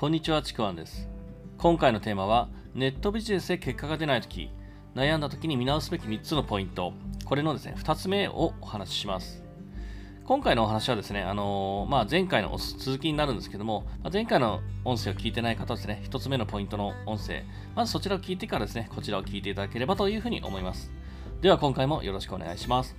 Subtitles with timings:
[0.00, 1.06] こんにちは、ちくわんです。
[1.58, 4.50] 今回のテーマは、ネットビジネスで結果が出ないとき、
[4.94, 6.94] 悩んだときに見直すべき3つのポイント、
[7.26, 9.44] これのですね、2つ目をお話しします。
[10.24, 17.42] 今回のお話はですね、あのー、まあ、前回の続きになるんですけども、まあ、前回の音声を聞いてない方はですね、1つ目のポイントの音声、
[17.76, 20.90] まずそちらを聞いてからですね、こちらを聞いていただければというふうに思います。
[21.42, 22.96] では今回もよろしくお願いします。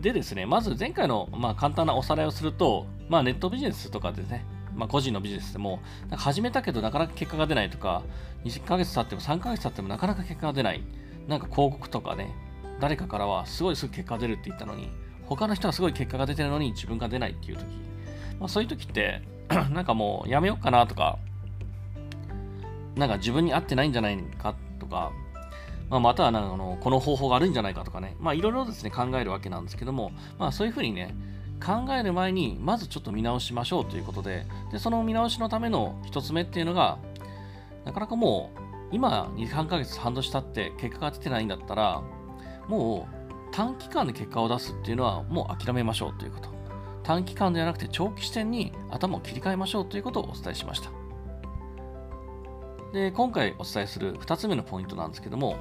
[0.00, 8.02] でですね、まず前回の、まあ、簡単なおさらいをすると、まあ、ネットビジネスとかですね、まあ、個人のビジネスでも、なんか始めたけどなかなか結果が出ないとか、
[8.44, 10.82] 2ヶ月経っても3ヶ月経ってもなかなか結果が出ない。
[11.28, 12.34] なんか広告とかね、
[12.80, 14.90] 誰かからはすごいすぐ結果が出るって言ったのに、
[15.26, 17.64] 他の人はすごい結果が出てるのに自分が出ないっていう時、
[18.38, 21.18] まあ、そういう時って なんかもうやめようかなとか、
[22.96, 25.12] なんか自分に合ってないんじゃないかとか、
[25.90, 31.14] まあ、またはなんかのこの方法が悪いんじゃないかとかね、まあいろいろですね考えるわけなんですけども、まあそういうふうにね、
[31.64, 36.98] 考える前にまずちょっと見直しましょうということで、でその見直しのための一つ目っていうのが、
[37.84, 42.02] なかなかもう今2、3ヶ月、半年経って結果が出てないんだったら、
[42.68, 46.48] もう短期間で結果を出すっていうのはもう諦めましょうということ。
[47.02, 50.90] 短期間ではなくて長期視点に頭を切り替えましょうということをお伝えしました。
[52.92, 55.56] で、今回お伝えする2つ目のポイントなんですけども、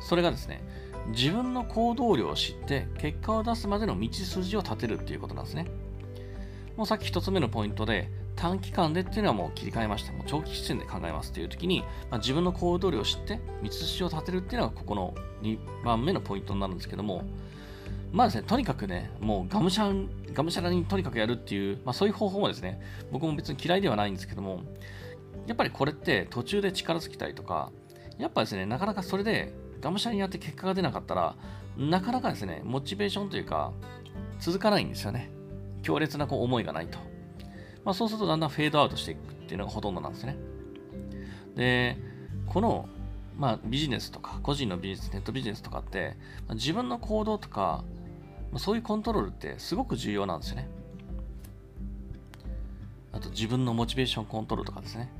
[0.00, 0.62] それがですね、
[1.08, 5.66] 自分の行動量を知って結果を出すまでの道筋を立てるっていうことなんですね。
[6.76, 10.12] もうさっき1つ目のポイントで短期間でっていうのはもう切り替えました。
[10.12, 11.80] もう長期視点で考えますっていう時に、
[12.10, 17.24] まあ、自分の行動量を知って道筋を立てるっていうのがここの2番目のポイントになるんですけども、
[18.12, 19.90] まあですね、とにかくね、もうがむしゃ、
[20.32, 22.80] がむしゃらにとにかくやるっていう、まあそういう方法もですね、
[23.10, 24.60] 僕も別に嫌いではないんですけども、
[25.46, 27.70] やっぱりこれって途中で力尽きたりとか、
[28.18, 31.36] やっぱですね、なかなかそれでがむしゃらにやって結果が出なかったら、
[31.76, 33.72] なかなかですね、モチベーションというか、
[34.38, 35.30] 続かないんですよね。
[35.82, 36.98] 強烈なこう思いがないと。
[37.84, 40.36] まあ、そうするとだんだんフェードアウトしていくっていうのがほとんどなんですね。
[41.56, 41.96] で、
[42.46, 42.88] この、
[43.36, 47.84] まあ、ビジネスとか、個人のビジネス、ネットビジネスとかって、まあ、自分の行動とか、
[48.52, 50.68] まあ、そういうコントロールってすごく重要なんですよね。
[53.12, 55.10] あと自分のモチベーションコントロールとかですね。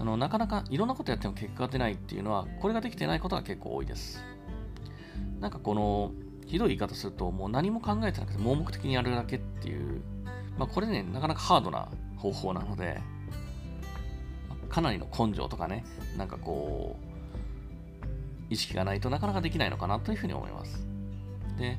[0.00, 4.24] あのなかなかいろんなことやっても結果が出ないっていうのは、これができてないことが結構多いです。
[5.38, 6.12] なんかこの、
[6.46, 10.02] ひどい言い方すると、もう何も考えてなくて盲目的にやるだけっていう
[10.60, 11.88] まあ、これね、なかなかハードな
[12.18, 13.00] 方法なので、
[14.68, 15.86] かなりの根性とかね、
[16.18, 20.86] なんかこう、意識がないとなかなかできないのかなというふうに思います。
[21.58, 21.78] で、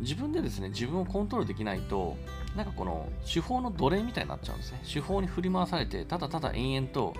[0.00, 2.18] 自分でですね、自分をコントロールできないと、
[2.54, 4.82] なんかこの手法の奴隷みたいになっちゃうんですね。
[4.92, 7.14] 手法に振り回されて、ただただ延々と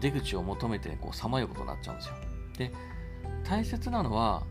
[0.00, 2.14] 出口を求めて、さまようことになっちゃうんですよ。
[2.58, 2.72] で、
[3.44, 4.42] 大切なのは、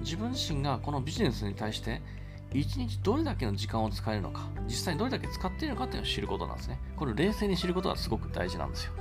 [0.00, 2.00] 自分自身がこのビジネスに対して
[2.52, 6.78] 1日どれだけの時間を使えるのか、実際にどれだけ使っているのかっていうのを知ることなんですね。
[6.96, 8.92] これを冷静に知ることがすごく大事なんですよ。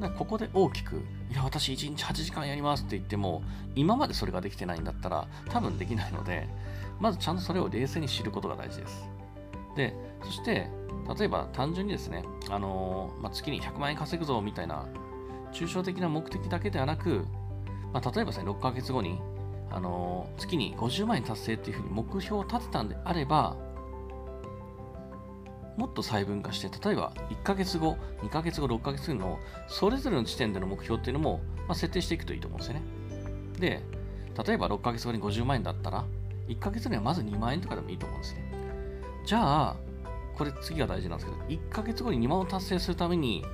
[0.00, 3.42] だからここで大きく、いや、私1日8時間やりますって言っても、
[3.74, 6.48] 今までそれができてないんだったら、多分できないので、
[6.98, 9.08] まずちゃんとそれを冷静に知ることが大事です。
[9.76, 10.68] で、そして、
[11.18, 14.86] 例えば単純にですね、あのー、まあ、月に100万円稼ぐぞみたいな、
[15.52, 17.26] 抽象的な目的だけではなく、
[17.92, 19.20] まあ、例えばですね、6ヶ月後に
[19.70, 23.56] あの月に50万円達成っていうふうに目標を立てたんであれば、
[25.76, 32.82] もっと細分化して、例えば1ヶ月後、2ヶ月後、6ヶ月後のそれぞれの時点での目標っていうのも、まあ、設定していくといいと思うんですよね。
[33.58, 33.82] で、
[34.46, 36.04] 例えば6ヶ月後に50万円だったら、
[36.48, 38.51] 1ヶ月にはまず2万円とかでもいいと思うんですね。
[39.24, 39.76] じゃあ、
[40.36, 43.44] これ次が大事なんですけど、1ヶ月後に2万を達成するために、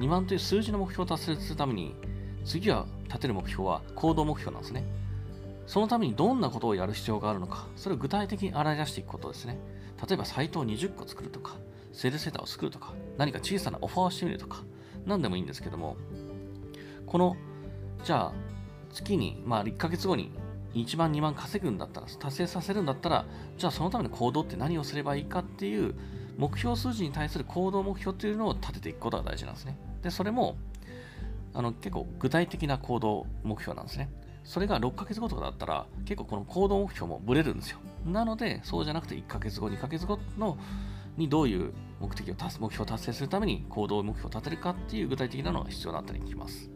[0.00, 1.94] 2万という数字の目標を達成するために、
[2.44, 4.84] 次は立てる目標は行動目標なんですね。
[5.66, 9.58] そのためにどんなことをやる必要があるのか、それを具体的に洗い出していくことですね。
[10.08, 11.56] 例えばサイトを20個作るとか、
[11.92, 14.62] セールセーターを作るとか、何か小さなオファーをしてみるとか、
[15.06, 15.96] 何でもいいんですけども、
[17.06, 17.36] この、
[18.04, 18.32] じゃあ、
[18.92, 20.32] 月に、まあ1ヶ月後に
[20.74, 23.24] 1万2万稼ぐんだったら、達成させるんだったら、
[23.58, 25.94] じゃあそのための行動って何をすればいいかっていう、
[26.38, 29.76] 目標数字に対する行動目標っていうのを立てていくことが大事なんですね。
[30.02, 30.56] で、それも、
[31.54, 34.10] あの結構具体的な行動目標なんですね。
[34.44, 37.78] それが6ヶ月後とかだったら、結構この行動目標もブレるんですよ。
[38.04, 40.56] なので、そうじゃなくて1ヶ月後、2ヶ月後の
[41.16, 46.70] にどういう目的を達目標を達成するために行動目標を立てるかっていう具体的なのが必要になったりきます。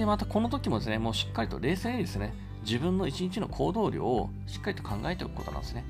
[0.00, 2.32] で、またこの時もですね、もうしっかりと冷静にですね、
[2.62, 5.84] 自分の1日の行動量をしっかりと考えておくことなんですね。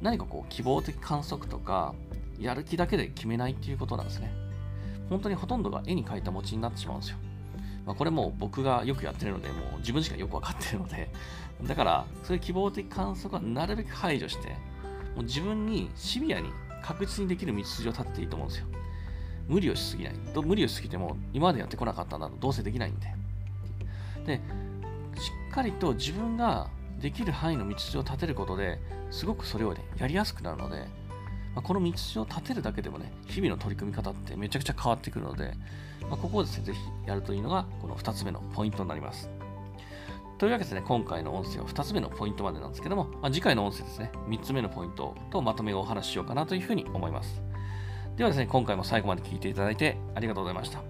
[0.00, 1.94] 何かこう希望的観測とか、
[2.38, 4.32] やる気だけで決めないっていうことなんですね。
[5.10, 7.18] 本当にほとんどが絵に描いた餅になってしまうんですよ。
[7.84, 11.10] まあ、これも僕がよくやってるので、もう自分しかよくわかってるので、
[11.64, 14.48] だから、そういう希望的観測はなるべく排除して、
[15.14, 16.48] もう自分にシビアに
[16.82, 18.66] 確実にできる道筋を立てていいと思うんですよ。
[19.50, 20.14] 無理をしすぎない。
[20.44, 23.12] 無理をしすぎても、今までやってこなかったんだとどうせできないんで。
[24.24, 24.40] で、
[25.20, 26.68] しっかりと自分が
[27.00, 28.78] できる範囲の道筋を立てることで
[29.10, 30.86] すごくそれをね、やりやすくなるので、
[31.54, 35.54] まあ、この道筋を立てるだけでもね、日々の取り組み方ってめちゃくちゃ変わってくるので、
[36.08, 39.28] まあ、ここをですね、ぜひやるといいのが、この2つ目のポイントになります。
[40.38, 47.42] というわけでね、今回の音声は2つ目のポイントまでなんですけども、まあ、次回の音声ですね、3つ目のポイントとまとめをお話ししようかなというふうに思います。
[48.20, 50.80] ではですね、今回も最後まで聞いていただいてありがとうございました。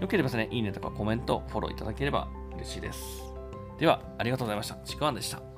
[0.00, 2.26] よければですね、いいねとかコメント、フォローいただければ
[2.56, 3.22] 嬉しいです。
[3.78, 4.74] では、ありがとうございました。
[4.84, 5.53] ちくわんでした。